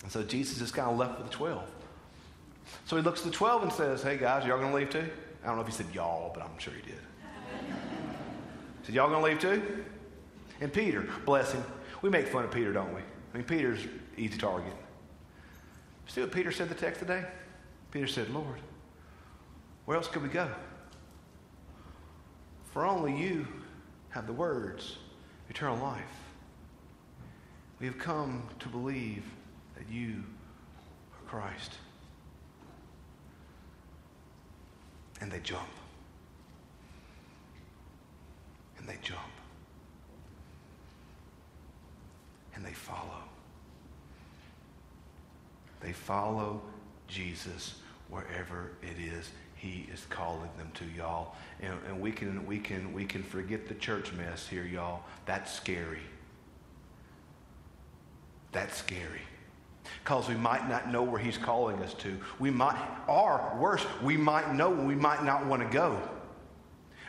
And 0.01 0.11
so 0.11 0.23
Jesus 0.23 0.59
is 0.59 0.71
kind 0.71 0.89
of 0.89 0.97
left 0.97 1.19
with 1.19 1.29
the 1.29 1.33
12. 1.33 1.63
So 2.85 2.95
he 2.95 3.01
looks 3.01 3.21
at 3.21 3.25
the 3.25 3.31
12 3.31 3.63
and 3.63 3.71
says, 3.73 4.03
Hey 4.03 4.17
guys, 4.17 4.45
y'all 4.45 4.59
gonna 4.59 4.75
leave 4.75 4.89
too? 4.89 5.05
I 5.43 5.47
don't 5.47 5.55
know 5.55 5.61
if 5.61 5.67
he 5.67 5.73
said 5.73 5.87
y'all, 5.93 6.31
but 6.33 6.43
I'm 6.43 6.57
sure 6.57 6.73
he 6.73 6.81
did. 6.81 6.99
he 8.81 8.85
said, 8.85 8.95
Y'all 8.95 9.09
gonna 9.09 9.23
leave 9.23 9.39
too? 9.39 9.83
And 10.61 10.71
Peter, 10.71 11.07
bless 11.25 11.51
him. 11.51 11.63
We 12.01 12.09
make 12.09 12.27
fun 12.27 12.43
of 12.43 12.51
Peter, 12.51 12.73
don't 12.73 12.93
we? 12.93 13.01
I 13.33 13.37
mean, 13.37 13.45
Peter's 13.45 13.79
easy 14.17 14.37
target. 14.37 14.73
See 16.07 16.21
what 16.21 16.31
Peter 16.31 16.51
said 16.51 16.69
the 16.69 16.75
text 16.75 16.99
today? 16.99 17.23
Peter 17.91 18.07
said, 18.07 18.29
Lord, 18.29 18.59
where 19.85 19.97
else 19.97 20.07
could 20.07 20.23
we 20.23 20.29
go? 20.29 20.49
For 22.71 22.85
only 22.85 23.15
you 23.15 23.45
have 24.09 24.27
the 24.27 24.33
words, 24.33 24.97
eternal 25.49 25.77
life. 25.77 26.03
We 27.79 27.87
have 27.87 27.97
come 27.97 28.43
to 28.59 28.69
believe 28.69 29.25
that 29.75 29.89
you 29.91 30.23
are 31.11 31.29
Christ. 31.29 31.73
And 35.19 35.31
they 35.31 35.39
jump. 35.39 35.67
And 38.77 38.87
they 38.87 38.97
jump. 39.01 39.19
And 42.55 42.65
they 42.65 42.73
follow. 42.73 43.23
They 45.81 45.91
follow 45.91 46.61
Jesus 47.07 47.75
wherever 48.09 48.71
it 48.81 48.97
is 48.97 49.29
he 49.63 49.87
is 49.93 50.05
calling 50.09 50.49
them 50.57 50.69
to 50.73 50.83
y'all. 50.95 51.35
And, 51.61 51.73
and, 51.87 52.01
we 52.01 52.11
can 52.11 52.45
we 52.45 52.59
can 52.59 52.91
we 52.91 53.05
can 53.05 53.23
forget 53.23 53.69
the 53.69 53.75
church 53.75 54.11
mess 54.11 54.45
here 54.45 54.65
y'all. 54.65 55.03
That's 55.25 55.51
scary. 55.53 56.01
That's 58.51 58.77
scary. 58.77 59.21
Because 60.03 60.27
we 60.27 60.35
might 60.35 60.67
not 60.67 60.91
know 60.91 61.01
where 61.01 61.19
he's 61.19 61.37
calling 61.37 61.81
us 61.81 61.93
to. 61.95 62.17
We 62.39 62.51
might 62.51 62.77
or 63.07 63.55
worse 63.57 63.85
we 64.03 64.17
might 64.17 64.53
know 64.53 64.69
we 64.69 64.95
might 64.95 65.23
not 65.23 65.45
want 65.45 65.61
to 65.61 65.69
go 65.69 65.97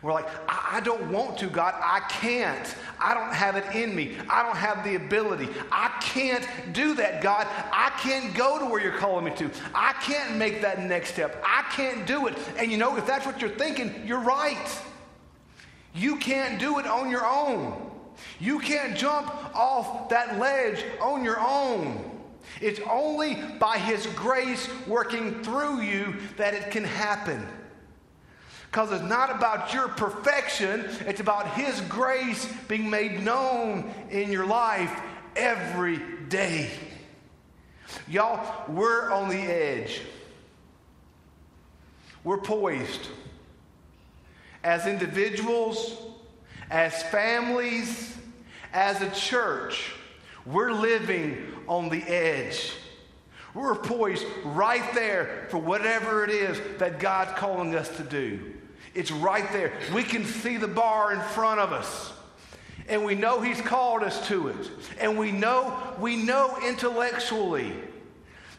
we're 0.03 0.13
like, 0.13 0.29
I, 0.49 0.81
don't 0.81 1.11
want 1.11 1.39
to, 1.39 1.47
God. 1.47 1.75
I 1.79 2.01
can't. 2.11 2.75
I 2.99 3.15
don't 3.15 3.33
have 3.33 3.57
it 3.57 3.65
in 3.75 3.95
me. 3.97 4.17
I 4.29 4.43
don't 4.43 4.57
have 4.57 4.85
the 4.85 4.97
ability. 4.97 5.49
I 5.73 5.89
can't 6.03 6.47
do 6.73 6.95
that, 6.97 7.23
God. 7.23 7.47
I 7.73 7.91
can't 7.99 8.35
go 8.35 8.59
to 8.59 8.67
where 8.67 8.83
you're 8.83 8.99
calling 8.99 9.25
me 9.25 9.31
to. 9.37 9.51
I 9.75 9.95
can't 10.03 10.37
make 10.37 10.61
that 10.61 10.83
next 10.83 11.13
step. 11.13 11.43
I 11.47 11.65
can't 11.71 12.07
do 12.07 12.27
it. 12.27 12.37
And 12.59 12.71
you 12.71 12.77
know, 12.77 12.97
if 12.97 13.07
that's 13.07 13.25
what 13.25 13.41
you're 13.41 13.51
thinking, 13.51 14.05
you're 14.07 14.21
right. 14.21 14.81
You 15.95 16.17
can't 16.17 16.59
do 16.59 16.79
it 16.79 16.87
on 16.87 17.09
your 17.09 17.25
own. 17.25 17.91
You 18.41 18.59
can't 18.59 18.97
jump 18.97 19.29
off 19.55 20.09
that 20.11 20.39
ledge 20.39 20.85
on 21.01 21.25
your 21.25 21.41
own. 21.41 22.11
It's 22.61 22.81
only 22.91 23.37
by 23.59 23.79
His 23.79 24.07
grace 24.09 24.69
working 24.87 25.43
through 25.43 25.81
you 25.81 26.17
that 26.37 26.55
it 26.55 26.71
can 26.71 26.85
happen. 26.85 27.47
Because 28.75 28.91
it's 28.91 29.09
not 29.09 29.31
about 29.31 29.73
your 29.73 29.87
perfection, 29.87 30.85
it's 31.07 31.21
about 31.21 31.55
His 31.55 31.81
grace 31.83 32.53
being 32.67 32.91
made 32.91 33.23
known 33.23 33.89
in 34.11 34.33
your 34.33 34.47
life 34.47 35.01
every 35.37 36.01
day. 36.29 36.71
Y'all, 38.09 38.65
we're 38.69 39.13
on 39.13 39.29
the 39.29 39.37
edge. 39.37 40.01
We're 42.25 42.39
poised. 42.39 43.07
As 44.65 44.89
individuals, 44.89 45.97
as 46.69 47.01
families, 47.05 48.17
as 48.73 49.01
a 49.03 49.11
church, 49.13 49.93
we're 50.45 50.73
living 50.73 51.47
on 51.69 51.91
the 51.91 52.03
edge. 52.03 52.73
We're 53.55 53.77
poised 53.77 54.27
right 54.43 54.93
there 54.95 55.47
for 55.49 55.59
whatever 55.59 56.25
it 56.25 56.31
is 56.31 56.61
that 56.79 56.99
God's 56.99 57.39
calling 57.39 57.77
us 57.77 57.89
to 57.99 58.03
do. 58.03 58.55
It's 58.95 59.11
right 59.11 59.51
there. 59.53 59.73
We 59.95 60.03
can 60.03 60.25
see 60.25 60.57
the 60.57 60.69
bar 60.69 61.13
in 61.13 61.21
front 61.21 61.61
of 61.61 61.73
us. 61.73 62.13
And 62.89 63.05
we 63.05 63.15
know 63.15 63.41
he's 63.41 63.61
called 63.61 64.03
us 64.03 64.27
to 64.29 64.49
it. 64.49 64.71
And 65.01 65.19
we 65.19 65.33
know 65.33 65.95
we 65.99 66.17
know 66.17 66.59
intellectually 66.67 67.73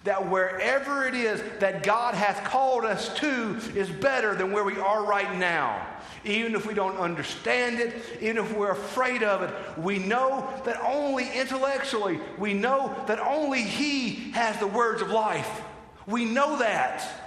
that 0.06 0.30
wherever 0.30 1.08
it 1.08 1.16
is 1.16 1.42
that 1.60 1.84
God 1.84 2.14
has 2.14 2.40
called 2.48 2.86
us 2.86 3.14
to 3.20 3.60
is 3.76 3.90
better 3.90 4.36
than 4.36 4.52
where 4.52 4.64
we 4.64 4.78
are 4.78 5.04
right 5.04 5.36
now. 5.38 5.86
Even 6.24 6.56
if 6.56 6.66
we 6.66 6.74
don't 6.74 6.98
understand 6.98 7.80
it, 7.80 7.96
even 8.22 8.38
if 8.38 8.56
we're 8.56 8.72
afraid 8.72 9.24
of 9.24 9.42
it, 9.44 9.54
we 9.78 10.00
know 10.00 10.48
that 10.64 10.80
only 10.82 11.30
intellectually, 11.32 12.20
we 12.38 12.54
know 12.54 12.96
that 13.08 13.20
only 13.20 13.62
He 13.62 14.32
has 14.32 14.58
the 14.60 14.68
words 14.68 15.02
of 15.02 15.10
life. 15.10 15.62
We 16.08 16.26
know 16.26 16.60
that. 16.60 17.25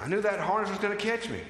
I 0.00 0.08
knew 0.08 0.20
that 0.22 0.40
harness 0.40 0.70
was 0.70 0.78
going 0.78 0.96
to 0.96 1.02
catch 1.02 1.28
me. 1.28 1.40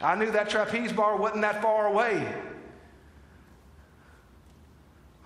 I 0.00 0.14
knew 0.14 0.30
that 0.30 0.48
trapeze 0.48 0.92
bar 0.92 1.16
wasn't 1.16 1.42
that 1.42 1.60
far 1.60 1.86
away. 1.86 2.26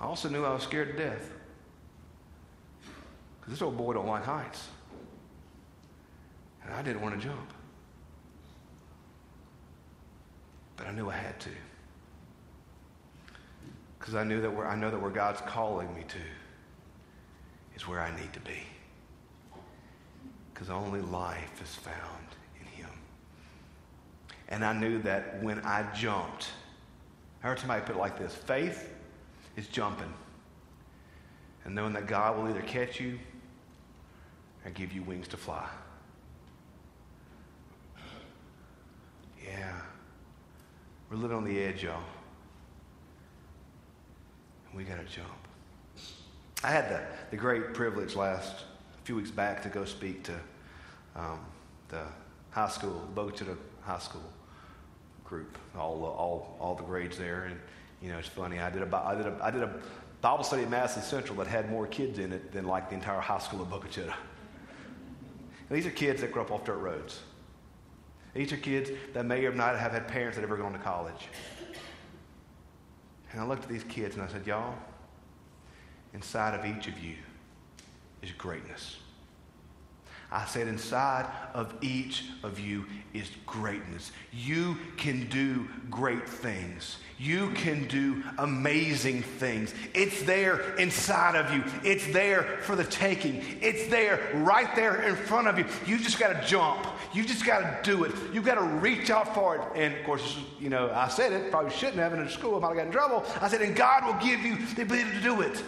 I 0.00 0.04
also 0.04 0.28
knew 0.28 0.44
I 0.44 0.52
was 0.52 0.62
scared 0.62 0.96
to 0.96 1.02
death. 1.02 1.30
Because 3.38 3.52
this 3.52 3.62
old 3.62 3.76
boy 3.76 3.92
don't 3.92 4.06
like 4.06 4.24
heights. 4.24 4.68
And 6.64 6.72
I 6.72 6.82
didn't 6.82 7.02
want 7.02 7.14
to 7.14 7.24
jump. 7.24 7.52
But 10.76 10.86
I 10.86 10.92
knew 10.92 11.10
I 11.10 11.16
had 11.16 11.38
to. 11.40 11.50
Because 13.98 14.14
I 14.14 14.24
knew 14.24 14.40
that 14.40 14.50
where 14.50 14.66
I 14.66 14.74
know 14.74 14.90
that 14.90 15.00
where 15.00 15.10
God's 15.10 15.42
calling 15.42 15.94
me 15.94 16.04
to 16.08 16.18
is 17.76 17.86
where 17.86 18.00
I 18.00 18.18
need 18.18 18.32
to 18.32 18.40
be 18.40 18.62
because 20.54 20.70
only 20.70 21.00
life 21.00 21.60
is 21.60 21.74
found 21.74 22.26
in 22.60 22.66
him. 22.66 22.90
And 24.48 24.64
I 24.64 24.72
knew 24.72 25.02
that 25.02 25.42
when 25.42 25.58
I 25.60 25.84
jumped, 25.92 26.48
I 27.42 27.48
heard 27.48 27.58
somebody 27.58 27.84
put 27.84 27.96
it 27.96 27.98
like 27.98 28.16
this 28.16 28.34
faith 28.34 28.88
is 29.56 29.66
jumping. 29.66 30.12
And 31.64 31.74
knowing 31.74 31.92
that 31.94 32.06
God 32.06 32.38
will 32.38 32.48
either 32.48 32.62
catch 32.62 33.00
you 33.00 33.18
or 34.64 34.70
give 34.70 34.92
you 34.92 35.02
wings 35.02 35.26
to 35.28 35.36
fly. 35.36 35.68
Yeah. 39.44 39.80
We're 41.10 41.16
living 41.16 41.36
on 41.36 41.44
the 41.44 41.62
edge, 41.62 41.82
y'all. 41.82 42.00
And 44.68 44.76
we 44.76 44.84
got 44.84 44.96
to 44.96 45.04
jump. 45.04 45.28
I 46.62 46.70
had 46.70 46.88
the, 46.88 47.02
the 47.30 47.36
great 47.36 47.74
privilege 47.74 48.14
last 48.14 48.64
few 49.04 49.16
weeks 49.16 49.30
back 49.30 49.62
to 49.62 49.68
go 49.68 49.84
speak 49.84 50.22
to 50.22 50.32
um, 51.14 51.38
the 51.88 52.02
high 52.50 52.68
school, 52.68 53.06
Bogue 53.14 53.34
Chitto 53.34 53.56
High 53.82 53.98
School 53.98 54.22
group, 55.24 55.58
all, 55.76 56.02
all, 56.04 56.56
all 56.58 56.74
the 56.74 56.82
grades 56.82 57.18
there. 57.18 57.44
And, 57.44 57.60
you 58.00 58.10
know, 58.10 58.18
it's 58.18 58.28
funny. 58.28 58.58
I 58.58 58.70
did 58.70 58.82
a, 58.82 58.96
I 58.96 59.14
did 59.14 59.26
a, 59.26 59.38
I 59.42 59.50
did 59.50 59.62
a 59.62 59.74
Bible 60.22 60.42
study 60.42 60.62
at 60.62 60.70
Madison 60.70 61.02
Central 61.02 61.36
that 61.38 61.46
had 61.46 61.70
more 61.70 61.86
kids 61.86 62.18
in 62.18 62.32
it 62.32 62.50
than 62.50 62.66
like 62.66 62.88
the 62.88 62.94
entire 62.94 63.20
high 63.20 63.38
school 63.38 63.60
of 63.60 63.90
Chica. 63.90 64.14
These 65.70 65.86
are 65.86 65.90
kids 65.90 66.22
that 66.22 66.32
grew 66.32 66.42
up 66.42 66.50
off 66.50 66.64
dirt 66.64 66.78
roads. 66.78 67.20
These 68.34 68.52
are 68.52 68.56
kids 68.56 68.90
that 69.12 69.26
may 69.26 69.44
or 69.44 69.52
may 69.52 69.58
not 69.58 69.78
have 69.78 69.92
had 69.92 70.08
parents 70.08 70.36
that 70.36 70.42
ever 70.42 70.56
gone 70.56 70.72
to 70.72 70.78
college. 70.78 71.28
And 73.32 73.40
I 73.40 73.44
looked 73.44 73.64
at 73.64 73.68
these 73.68 73.84
kids 73.84 74.14
and 74.14 74.24
I 74.24 74.28
said, 74.28 74.46
Y'all, 74.46 74.74
inside 76.14 76.58
of 76.58 76.64
each 76.64 76.88
of 76.88 76.98
you 76.98 77.16
is 78.24 78.32
greatness. 78.32 78.96
I 80.32 80.46
said, 80.46 80.66
inside 80.66 81.30
of 81.52 81.72
each 81.80 82.24
of 82.42 82.58
you 82.58 82.86
is 83.12 83.30
greatness. 83.46 84.10
You 84.32 84.76
can 84.96 85.28
do 85.28 85.68
great 85.90 86.28
things. 86.28 86.96
You 87.18 87.50
can 87.50 87.86
do 87.86 88.24
amazing 88.38 89.22
things. 89.22 89.72
It's 89.94 90.24
there 90.24 90.74
inside 90.76 91.36
of 91.36 91.54
you. 91.54 91.62
It's 91.88 92.04
there 92.08 92.58
for 92.62 92.74
the 92.74 92.82
taking. 92.82 93.44
It's 93.60 93.86
there 93.88 94.18
right 94.34 94.74
there 94.74 95.02
in 95.02 95.14
front 95.14 95.46
of 95.46 95.56
you. 95.56 95.66
You 95.86 95.98
just 95.98 96.18
got 96.18 96.32
to 96.32 96.48
jump. 96.48 96.84
You 97.12 97.24
just 97.24 97.46
got 97.46 97.60
to 97.60 97.78
do 97.88 98.02
it. 98.02 98.12
You 98.32 98.42
got 98.42 98.56
to 98.56 98.64
reach 98.64 99.10
out 99.10 99.36
for 99.36 99.54
it. 99.54 99.62
And 99.76 99.94
of 99.94 100.04
course, 100.04 100.36
you 100.58 100.68
know, 100.68 100.90
I 100.90 101.06
said 101.06 101.32
it, 101.32 101.52
probably 101.52 101.70
shouldn't 101.70 101.98
have 101.98 102.12
in 102.12 102.28
school. 102.28 102.56
I 102.56 102.58
might 102.58 102.68
have 102.68 102.76
got 102.78 102.86
in 102.86 102.92
trouble. 102.92 103.24
I 103.40 103.48
said, 103.48 103.62
and 103.62 103.76
God 103.76 104.04
will 104.04 104.26
give 104.26 104.40
you 104.40 104.56
the 104.74 104.82
ability 104.82 105.12
to 105.12 105.20
do 105.20 105.42
it. 105.42 105.62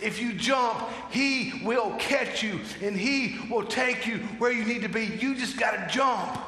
If 0.00 0.20
you 0.20 0.32
jump, 0.32 0.78
He 1.10 1.62
will 1.64 1.94
catch 1.98 2.42
you 2.42 2.60
and 2.82 2.96
He 2.96 3.38
will 3.50 3.64
take 3.64 4.06
you 4.06 4.18
where 4.38 4.52
you 4.52 4.64
need 4.64 4.82
to 4.82 4.88
be. 4.88 5.06
You 5.06 5.34
just 5.34 5.58
got 5.58 5.72
to 5.72 5.92
jump. 5.92 6.38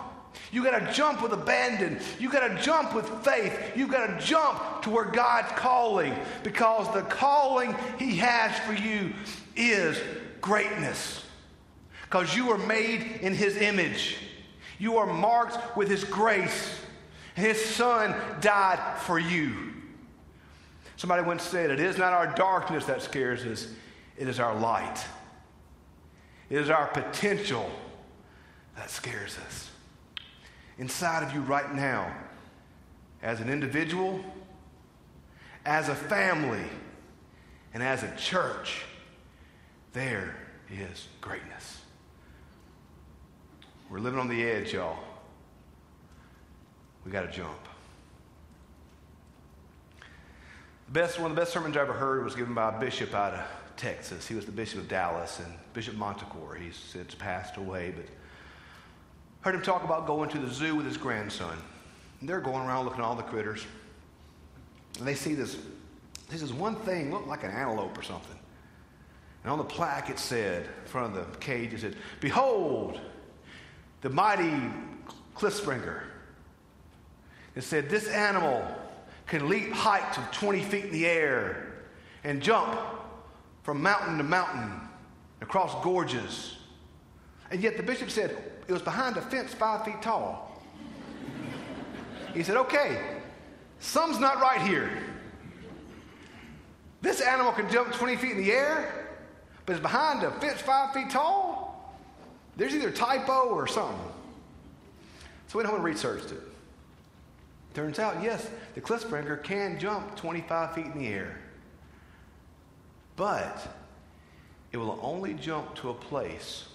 You 0.51 0.63
got 0.63 0.79
to 0.79 0.93
jump 0.93 1.23
with 1.23 1.33
abandon. 1.33 1.99
You 2.19 2.31
got 2.31 2.49
to 2.49 2.63
jump 2.63 2.95
with 2.95 3.09
faith. 3.25 3.75
You 3.75 3.87
got 3.87 4.07
to 4.07 4.25
jump 4.25 4.83
to 4.83 4.91
where 4.91 5.07
God's 5.07 5.51
calling 5.53 6.15
because 6.43 6.93
the 6.93 7.03
calling 7.03 7.75
He 7.99 8.17
has 8.17 8.59
for 8.61 8.75
you 8.75 9.15
is 9.57 9.99
greatness. 10.41 11.25
Because 12.03 12.37
you 12.37 12.51
are 12.51 12.59
made 12.59 13.21
in 13.23 13.35
His 13.35 13.57
image, 13.57 14.19
you 14.79 14.99
are 14.99 15.07
marked 15.07 15.77
with 15.77 15.89
His 15.89 16.05
grace. 16.05 16.81
His 17.35 17.63
son 17.65 18.15
died 18.43 18.99
for 18.99 19.19
you. 19.19 19.73
Somebody 21.03 21.25
once 21.25 21.43
said, 21.43 21.73
It 21.73 21.81
is 21.81 21.99
not 21.99 22.13
our 22.13 22.33
darkness 22.33 22.85
that 22.85 23.03
scares 23.03 23.45
us, 23.45 23.67
it 24.17 24.29
is 24.29 24.39
our 24.39 24.55
light. 24.55 25.05
It 26.49 26.59
is 26.59 26.71
our 26.71 26.87
potential 26.87 27.69
that 28.77 28.89
scares 28.89 29.37
us. 29.49 29.69
Inside 30.79 31.25
of 31.25 31.35
you 31.35 31.41
right 31.41 31.75
now, 31.75 32.15
as 33.21 33.41
an 33.41 33.49
individual, 33.49 34.25
as 35.67 35.89
a 35.89 35.95
family, 35.97 36.69
and 37.75 37.83
as 37.83 38.05
a 38.05 38.17
church, 38.17 38.85
there 39.95 40.37
is 40.71 41.09
greatness. 41.21 41.81
We're 43.91 43.99
living 43.99 44.21
on 44.21 44.29
the 44.29 44.41
edge, 44.41 44.73
y'all. 44.73 44.99
We 47.05 47.11
got 47.11 47.23
to 47.23 47.33
jump. 47.37 47.59
The 50.82 50.82
best, 50.93 51.19
one 51.19 51.31
of 51.31 51.37
the 51.37 51.41
best 51.41 51.53
sermons 51.53 51.77
I 51.77 51.81
ever 51.81 51.93
heard 51.93 52.25
was 52.25 52.35
given 52.35 52.55
by 52.55 52.69
a 52.75 52.79
bishop 52.79 53.15
out 53.15 53.35
of 53.35 53.41
Texas. 53.77 54.27
He 54.27 54.35
was 54.35 54.45
the 54.45 54.53
bishop 54.53 54.81
of 54.81 54.89
Dallas, 54.89 55.41
and 55.41 55.53
Bishop 55.73 55.95
Montecore. 55.95 56.61
He's 56.61 56.77
since 56.77 57.15
passed 57.15 57.57
away, 57.57 57.95
but 57.97 58.05
heard 59.41 59.55
him 59.55 59.63
talk 59.63 59.85
about 59.85 60.07
going 60.07 60.29
to 60.31 60.39
the 60.39 60.53
zoo 60.53 60.75
with 60.75 60.85
his 60.85 60.97
grandson. 60.97 61.57
And 62.21 62.29
they're 62.29 62.41
going 62.41 62.67
around 62.67 62.85
looking 62.85 63.01
at 63.01 63.07
all 63.07 63.17
the 63.17 63.23
critters, 63.23 63.65
and 64.99 65.09
they 65.09 65.15
see 65.15 65.35
this. 65.35 65.57
This 66.29 66.43
is 66.43 66.53
one 66.53 66.77
thing, 66.77 67.11
looked 67.11 67.29
like 67.29 67.45
an 67.45 67.51
antelope 67.51 67.97
or 67.97 68.03
something. 68.03 68.39
And 69.43 69.53
on 69.53 69.59
the 69.59 69.65
plaque 69.65 70.09
it 70.09 70.19
said, 70.19 70.65
in 70.65 70.89
front 70.89 71.17
of 71.17 71.33
the 71.33 71.39
cage, 71.39 71.75
it 71.75 71.81
said, 71.81 71.97
Behold, 72.21 73.01
the 74.03 74.11
mighty 74.11 74.53
klipspringer. 75.35 76.03
It 77.55 77.63
said, 77.63 77.91
This 77.91 78.07
animal 78.09 78.65
can 79.33 79.49
leap 79.49 79.73
heights 79.73 80.19
of 80.19 80.31
20 80.31 80.61
feet 80.61 80.85
in 80.85 80.93
the 80.93 81.07
air 81.07 81.73
and 82.23 82.43
jump 82.43 82.79
from 83.63 83.81
mountain 83.81 84.19
to 84.19 84.23
mountain 84.23 84.79
across 85.41 85.83
gorges. 85.83 86.59
And 87.51 87.63
yet 87.63 87.79
the 87.79 87.83
bishop 87.83 88.11
said 88.11 88.37
it 88.69 88.73
was 88.73 88.83
behind 88.83 89.17
a 89.17 89.23
fence 89.23 89.55
five 89.55 89.87
feet 89.87 90.03
tall. 90.03 90.63
He 92.35 92.43
said, 92.43 92.59
Okay, 92.59 93.01
something's 93.81 94.21
not 94.21 94.39
right 94.43 94.61
here. 94.61 94.91
This 97.01 97.23
animal 97.23 97.53
can 97.53 97.71
jump 97.71 97.91
20 97.95 98.17
feet 98.17 98.33
in 98.33 98.37
the 98.37 98.53
air, 98.53 99.09
but 99.65 99.73
it's 99.73 99.83
behind 99.83 100.25
a 100.25 100.31
fence 100.43 100.61
five 100.61 100.93
feet 100.93 101.09
tall. 101.09 101.97
There's 102.59 102.75
either 102.75 102.91
typo 102.91 103.49
or 103.49 103.67
something. 103.67 103.99
So 105.47 105.59
we 105.59 105.65
went 105.65 105.69
home 105.69 105.77
and 105.77 105.85
researched 105.85 106.33
it. 106.33 106.52
Turns 107.75 107.99
out, 107.99 108.23
yes, 108.23 108.49
the 108.75 108.81
cliff 108.81 109.07
can 109.43 109.79
jump 109.79 110.15
25 110.17 110.75
feet 110.75 110.87
in 110.87 110.99
the 110.99 111.07
air, 111.07 111.39
but 113.17 113.67
it 114.73 114.77
will 114.77 114.99
only 115.03 115.35
jump 115.35 115.75
to 115.77 115.91
a 115.91 115.95
place 115.95 116.67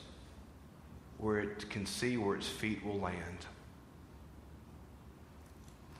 where 1.20 1.39
it 1.39 1.70
can 1.70 1.86
see 1.86 2.18
where 2.18 2.36
its 2.36 2.48
feet 2.48 2.84
will 2.86 3.00
land. 3.00 3.46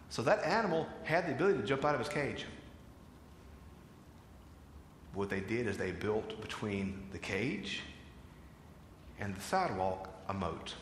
So 0.10 0.22
that 0.24 0.44
animal 0.44 0.88
had 1.04 1.28
the 1.28 1.32
ability 1.32 1.60
to 1.60 1.66
jump 1.66 1.86
out 1.86 1.94
of 1.94 2.00
his 2.00 2.10
cage. 2.10 2.46
What 5.14 5.30
they 5.30 5.42
did 5.42 5.68
is 5.68 5.78
they 5.78 5.92
built 5.92 6.42
between 6.42 7.04
the 7.12 7.20
cage 7.20 7.82
and 9.20 9.36
the 9.36 9.42
sidewalk 9.42 10.10
a 10.30 10.34
moat. 10.34 10.74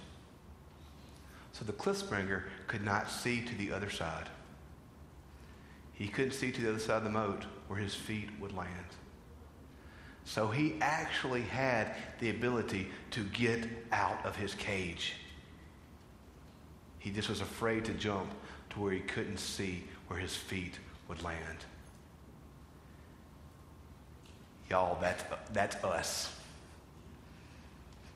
So 1.58 1.64
the 1.64 1.72
klipspringer 1.72 2.44
could 2.68 2.84
not 2.84 3.10
see 3.10 3.40
to 3.40 3.56
the 3.56 3.72
other 3.72 3.90
side. 3.90 4.28
He 5.94 6.10
couldn't 6.10 6.34
see 6.34 6.52
to 6.52 6.62
the 6.62 6.70
other 6.70 6.80
side 6.80 6.98
of 6.98 7.06
the 7.06 7.10
moat 7.10 7.46
where 7.70 7.80
his 7.80 7.96
feet 7.96 8.28
would 8.42 8.54
land. 8.54 8.70
So 10.26 10.48
he 10.48 10.76
actually 10.82 11.44
had 11.44 11.96
the 12.20 12.30
ability 12.30 12.90
to 13.12 13.24
get 13.24 13.70
out 13.94 14.26
of 14.26 14.36
his 14.36 14.54
cage. 14.54 15.14
He 17.00 17.10
just 17.10 17.30
was 17.30 17.40
afraid 17.40 17.86
to 17.86 17.94
jump 17.94 18.34
to 18.72 18.82
where 18.82 18.92
he 18.92 19.00
couldn't 19.00 19.38
see 19.38 19.86
where 20.10 20.20
his 20.20 20.36
feet 20.36 20.78
would 21.08 21.24
land. 21.24 21.60
Y'all, 24.70 25.00
that's, 25.00 25.24
that's 25.54 25.82
us. 25.86 26.36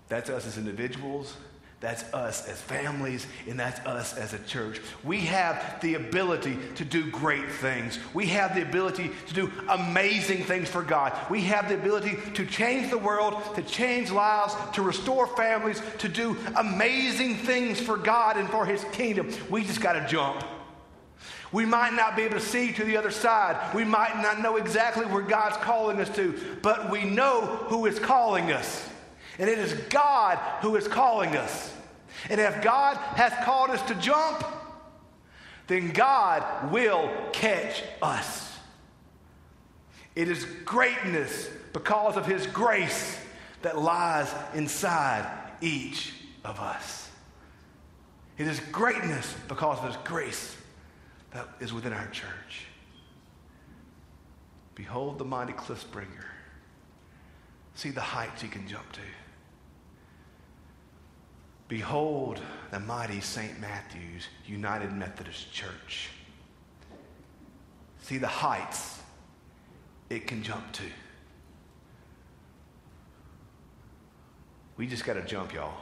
That's 0.09 0.29
us 0.29 0.45
as 0.45 0.57
individuals. 0.57 1.37
That's 1.81 2.03
us 2.13 2.45
as 2.49 2.59
families, 2.59 3.25
and 3.47 3.57
that's 3.57 3.79
us 3.85 4.17
as 4.17 4.33
a 4.33 4.39
church. 4.39 4.81
We 5.01 5.21
have 5.21 5.79
the 5.79 5.95
ability 5.95 6.57
to 6.75 6.83
do 6.83 7.09
great 7.09 7.49
things. 7.49 7.97
We 8.13 8.25
have 8.27 8.53
the 8.53 8.63
ability 8.63 9.11
to 9.27 9.33
do 9.33 9.49
amazing 9.69 10.43
things 10.43 10.67
for 10.69 10.81
God. 10.81 11.17
We 11.29 11.41
have 11.43 11.69
the 11.69 11.75
ability 11.75 12.17
to 12.33 12.45
change 12.45 12.89
the 12.89 12.97
world, 12.97 13.41
to 13.55 13.61
change 13.61 14.11
lives, 14.11 14.55
to 14.73 14.81
restore 14.81 15.25
families, 15.25 15.81
to 15.99 16.09
do 16.09 16.35
amazing 16.57 17.37
things 17.37 17.79
for 17.79 17.95
God 17.95 18.35
and 18.35 18.49
for 18.49 18.65
His 18.65 18.83
kingdom. 18.91 19.29
We 19.49 19.63
just 19.63 19.79
got 19.79 19.93
to 19.93 20.05
jump. 20.05 20.43
We 21.53 21.65
might 21.65 21.93
not 21.93 22.17
be 22.17 22.23
able 22.23 22.39
to 22.39 22.45
see 22.45 22.73
to 22.73 22.83
the 22.83 22.97
other 22.97 23.09
side. 23.09 23.73
We 23.73 23.85
might 23.85 24.21
not 24.21 24.41
know 24.41 24.57
exactly 24.57 25.05
where 25.05 25.21
God's 25.21 25.55
calling 25.57 26.01
us 26.01 26.09
to, 26.17 26.57
but 26.61 26.91
we 26.91 27.05
know 27.05 27.41
who 27.69 27.85
is 27.85 27.99
calling 27.99 28.51
us. 28.51 28.88
And 29.39 29.49
it 29.49 29.57
is 29.57 29.73
God 29.89 30.37
who 30.61 30.75
is 30.75 30.87
calling 30.87 31.35
us. 31.35 31.73
And 32.29 32.41
if 32.41 32.61
God 32.61 32.97
has 32.97 33.33
called 33.45 33.69
us 33.69 33.81
to 33.83 33.95
jump, 33.95 34.43
then 35.67 35.91
God 35.91 36.71
will 36.71 37.09
catch 37.31 37.81
us. 38.01 38.57
It 40.15 40.27
is 40.27 40.45
greatness 40.65 41.49
because 41.71 42.17
of 42.17 42.25
His 42.25 42.45
grace 42.47 43.17
that 43.61 43.77
lies 43.77 44.33
inside 44.53 45.25
each 45.61 46.13
of 46.43 46.59
us. 46.59 47.09
It 48.37 48.47
is 48.47 48.59
greatness 48.71 49.33
because 49.47 49.79
of 49.79 49.85
His 49.85 49.97
grace 50.03 50.57
that 51.31 51.47
is 51.61 51.71
within 51.71 51.93
our 51.93 52.07
church. 52.07 52.65
Behold 54.75 55.17
the 55.17 55.25
mighty 55.25 55.53
klipspringer. 55.53 56.25
See 57.75 57.91
the 57.91 58.01
heights 58.01 58.41
he 58.41 58.49
can 58.49 58.67
jump 58.67 58.91
to. 58.93 59.01
Behold 61.69 62.41
the 62.71 62.79
mighty 62.79 63.21
St. 63.21 63.59
Matthew's 63.61 64.27
United 64.47 64.91
Methodist 64.91 65.53
Church. 65.53 66.09
See 68.01 68.17
the 68.17 68.27
heights 68.27 68.99
it 70.09 70.25
can 70.25 70.41
jump 70.41 70.71
to. 70.73 70.83
We 74.77 74.87
just 74.87 75.05
got 75.05 75.13
to 75.13 75.21
jump, 75.21 75.53
y'all. 75.53 75.75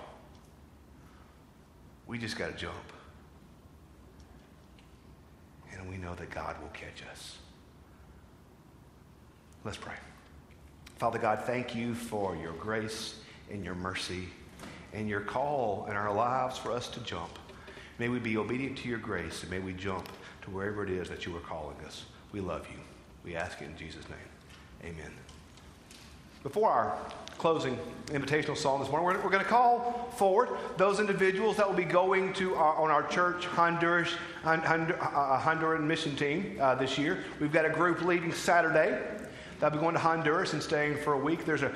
We 2.06 2.17
just 2.17 2.38
got 2.38 2.52
to 2.52 2.58
jump 2.58 2.76
and 5.71 5.89
we 5.89 5.97
know 5.97 6.15
that 6.15 6.30
God 6.30 6.60
will 6.62 6.69
catch 6.69 7.02
us. 7.10 7.38
Let's 9.63 9.78
pray. 9.78 9.93
Father 10.97 11.19
God, 11.19 11.43
thank 11.45 11.73
you 11.76 11.93
for 11.93 12.36
your 12.36 12.54
grace 12.54 13.15
and 13.50 13.63
your 13.63 13.76
mercy 13.76 14.28
and 14.93 15.08
your 15.10 15.21
call 15.21 15.86
in 15.89 15.95
our 15.95 16.13
lives 16.13 16.58
for 16.58 16.71
us 16.71 16.88
to 16.89 17.00
jump. 17.02 17.39
May 18.00 18.10
we 18.10 18.19
be 18.19 18.38
obedient 18.38 18.78
to 18.80 18.89
your 18.89 19.00
grace 19.00 19.41
and 19.41 19.52
may 19.52 19.60
we 19.60 19.73
jump 19.73 20.08
to 20.43 20.50
wherever 20.50 20.84
it 20.84 20.89
is 20.89 21.10
that 21.10 21.26
you 21.26 21.36
are 21.36 21.41
calling 21.41 21.78
us. 21.86 22.06
We 22.32 22.41
love 22.41 22.67
you. 22.71 22.80
We 23.23 23.36
ask 23.36 23.62
it 23.62 23.65
in 23.65 23.78
Jesus' 23.78 24.06
name. 24.10 24.93
Amen. 24.93 25.12
Before 26.43 26.69
our 26.69 26.97
closing 27.38 27.78
invitational 28.08 28.56
song 28.56 28.80
this 28.80 28.89
morning, 28.89 29.06
we're, 29.06 29.23
we're 29.23 29.30
going 29.30 29.43
to 29.43 29.50
call 29.50 30.10
forward 30.15 30.50
those 30.78 31.00
individuals 31.00 31.58
that 31.58 31.67
will 31.67 31.76
be 31.76 31.84
going 31.84 32.32
to 32.34 32.56
our, 32.56 32.76
on 32.76 32.89
our 32.89 33.04
church 33.08 33.45
Honduras, 33.45 34.13
uh, 34.45 34.58
Honduran 34.58 35.84
mission 35.84 36.15
team 36.15 36.58
uh, 36.62 36.76
this 36.76 36.97
year. 36.97 37.23
We've 37.39 37.52
got 37.52 37.65
a 37.65 37.69
group 37.69 38.02
leaving 38.02 38.32
Saturday. 38.32 39.02
They'll 39.60 39.71
be 39.71 39.80
going 39.80 39.93
to 39.93 40.00
Honduras 40.00 40.54
and 40.54 40.62
staying 40.62 40.97
for 40.97 41.13
a 41.13 41.17
week. 41.17 41.45
There's 41.45 41.63
a 41.63 41.69